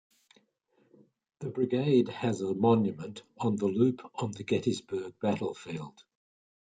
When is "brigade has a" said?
1.51-2.55